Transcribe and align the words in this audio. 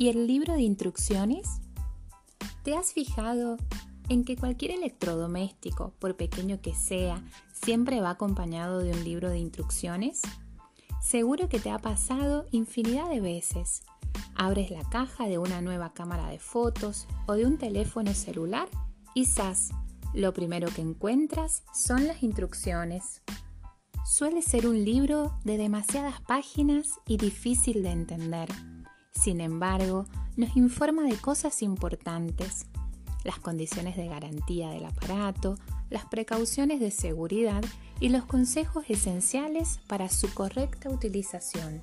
¿Y 0.00 0.10
el 0.10 0.28
libro 0.28 0.54
de 0.54 0.62
instrucciones? 0.62 1.60
¿Te 2.62 2.76
has 2.76 2.92
fijado 2.92 3.56
en 4.08 4.24
que 4.24 4.36
cualquier 4.36 4.70
electrodoméstico, 4.70 5.92
por 5.98 6.16
pequeño 6.16 6.60
que 6.60 6.72
sea, 6.72 7.20
siempre 7.52 8.00
va 8.00 8.10
acompañado 8.10 8.78
de 8.78 8.92
un 8.92 9.02
libro 9.02 9.28
de 9.28 9.40
instrucciones? 9.40 10.22
Seguro 11.02 11.48
que 11.48 11.58
te 11.58 11.72
ha 11.72 11.80
pasado 11.80 12.46
infinidad 12.52 13.10
de 13.10 13.20
veces. 13.20 13.82
Abres 14.36 14.70
la 14.70 14.88
caja 14.88 15.26
de 15.26 15.38
una 15.38 15.60
nueva 15.62 15.92
cámara 15.92 16.28
de 16.28 16.38
fotos 16.38 17.08
o 17.26 17.32
de 17.32 17.44
un 17.44 17.58
teléfono 17.58 18.14
celular 18.14 18.68
y 19.14 19.24
¡zas! 19.24 19.70
Lo 20.14 20.32
primero 20.32 20.68
que 20.68 20.80
encuentras 20.80 21.64
son 21.74 22.06
las 22.06 22.22
instrucciones. 22.22 23.22
Suele 24.06 24.42
ser 24.42 24.68
un 24.68 24.84
libro 24.84 25.36
de 25.42 25.58
demasiadas 25.58 26.20
páginas 26.20 27.00
y 27.04 27.16
difícil 27.16 27.82
de 27.82 27.90
entender. 27.90 28.48
Sin 29.12 29.40
embargo, 29.40 30.06
nos 30.36 30.56
informa 30.56 31.02
de 31.02 31.16
cosas 31.16 31.62
importantes, 31.62 32.66
las 33.24 33.38
condiciones 33.38 33.96
de 33.96 34.06
garantía 34.06 34.70
del 34.70 34.84
aparato, 34.84 35.58
las 35.90 36.04
precauciones 36.06 36.80
de 36.80 36.90
seguridad 36.90 37.64
y 38.00 38.10
los 38.10 38.24
consejos 38.24 38.84
esenciales 38.88 39.80
para 39.86 40.08
su 40.08 40.32
correcta 40.32 40.88
utilización. 40.88 41.82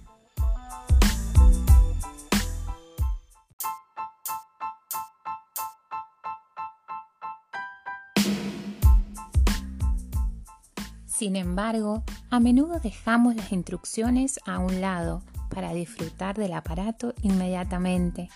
Sin 11.05 11.35
embargo, 11.35 12.03
a 12.29 12.39
menudo 12.39 12.79
dejamos 12.79 13.35
las 13.35 13.51
instrucciones 13.51 14.39
a 14.45 14.59
un 14.59 14.81
lado 14.81 15.23
para 15.49 15.74
disfrutar 15.74 16.35
del 16.35 16.54
aparato 16.54 17.13
inmediatamente. 17.21 18.29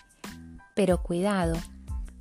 Pero 0.76 1.02
cuidado, 1.02 1.58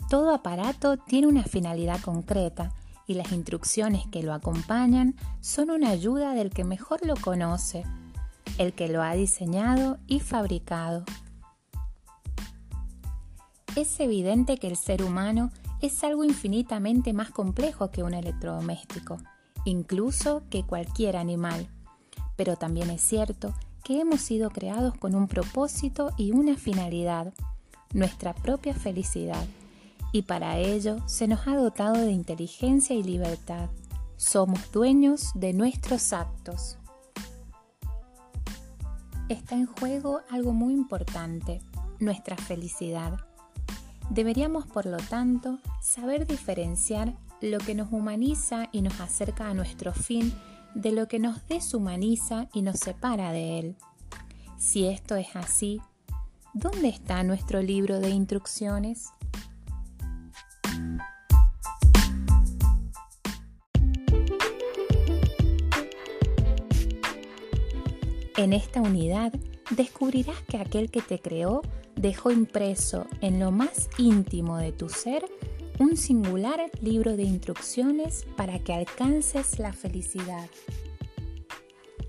todo 0.09 0.33
aparato 0.33 0.97
tiene 0.97 1.27
una 1.27 1.45
finalidad 1.45 2.01
concreta 2.01 2.73
y 3.07 3.15
las 3.15 3.33
instrucciones 3.33 4.07
que 4.09 4.23
lo 4.23 4.33
acompañan 4.33 5.15
son 5.41 5.71
una 5.71 5.91
ayuda 5.91 6.35
del 6.35 6.51
que 6.51 6.65
mejor 6.65 7.07
lo 7.07 7.15
conoce, 7.17 7.85
el 8.59 8.73
que 8.73 8.89
lo 8.89 9.03
ha 9.03 9.15
diseñado 9.15 9.99
y 10.07 10.21
fabricado. 10.21 11.05
Es 13.77 14.01
evidente 14.01 14.59
que 14.59 14.67
el 14.67 14.77
ser 14.77 15.03
humano 15.03 15.51
es 15.81 16.03
algo 16.03 16.25
infinitamente 16.25 17.13
más 17.13 17.31
complejo 17.31 17.91
que 17.91 18.03
un 18.03 18.15
electrodoméstico 18.15 19.19
incluso 19.69 20.43
que 20.51 20.65
cualquier 20.65 21.17
animal. 21.17 21.69
Pero 22.37 22.57
también 22.57 22.91
es 22.91 23.01
cierto 23.01 23.53
que 23.53 23.68
hemos 23.97 24.21
sido 24.21 24.51
creados 24.51 24.95
con 24.95 25.15
un 25.15 25.29
propósito 25.29 26.11
y 26.17 26.33
una 26.33 26.57
finalidad, 26.57 27.33
nuestra 27.93 28.35
propia 28.35 28.75
felicidad. 28.75 29.45
Y 30.13 30.23
para 30.23 30.59
ello 30.59 30.97
se 31.07 31.27
nos 31.29 31.47
ha 31.47 31.57
dotado 31.57 31.97
de 31.97 32.13
inteligencia 32.13 32.95
y 32.97 33.03
libertad. 33.03 33.71
Somos 34.17 34.71
dueños 34.73 35.31
de 35.35 35.53
nuestros 35.53 36.13
actos. 36.13 36.79
Está 39.29 39.55
en 39.55 39.67
juego 39.67 40.21
algo 40.31 40.53
muy 40.53 40.73
importante, 40.73 41.61
nuestra 42.01 42.37
felicidad. 42.37 43.19
Deberíamos, 44.11 44.67
por 44.67 44.87
lo 44.87 44.97
tanto, 44.97 45.59
saber 45.83 46.27
diferenciar 46.27 47.15
lo 47.41 47.59
que 47.59 47.75
nos 47.75 47.93
humaniza 47.93 48.69
y 48.73 48.83
nos 48.83 49.01
acerca 49.01 49.49
a 49.49 49.55
nuestro 49.55 49.93
fin 49.93 50.33
de 50.75 50.93
lo 50.93 51.09
que 51.09 51.19
nos 51.19 51.47
deshumaniza 51.49 52.49
y 52.53 52.63
nos 52.63 52.79
separa 52.79 53.33
de 53.33 53.59
él. 53.59 53.77
Si 54.57 54.87
esto 54.87 55.17
es 55.17 55.35
así, 55.35 55.81
¿dónde 56.55 56.89
está 56.89 57.23
nuestro 57.23 57.63
libro 57.63 58.01
de 58.01 58.11
instrucciones? 58.11 59.11
En 68.37 68.53
esta 68.53 68.81
unidad 68.81 69.33
descubrirás 69.71 70.41
que 70.43 70.59
aquel 70.59 70.91
que 70.91 71.03
te 71.03 71.19
creó 71.19 71.63
dejó 71.97 72.31
impreso 72.31 73.07
en 73.21 73.41
lo 73.41 73.51
más 73.51 73.91
íntimo 73.99 74.59
de 74.59 74.73
tu 74.73 74.89
ser 74.89 75.25
un 75.79 75.97
singular 75.97 76.71
libro 76.81 77.17
de 77.17 77.23
instrucciones 77.23 78.27
para 78.37 78.59
que 78.59 78.73
alcances 78.73 79.59
la 79.59 79.73
felicidad. 79.73 80.49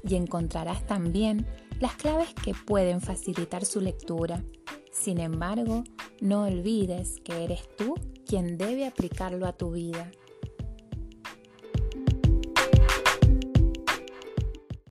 Y 0.03 0.16
encontrarás 0.16 0.85
también 0.88 1.46
las 1.79 1.96
claves 1.96 2.34
que 2.34 2.53
pueden 2.53 3.00
facilitar 3.00 3.66
su 3.66 3.79
lectura. 3.79 4.44
Sin 4.91 5.19
embargo, 5.19 5.84
no 6.19 6.44
olvides 6.44 7.19
que 7.24 7.44
eres 7.44 7.62
tú 7.78 7.96
quien 8.25 8.58
debe 8.58 8.85
aplicarlo 8.85 9.46
a 9.46 9.53
tu 9.53 9.72
vida. 9.72 10.12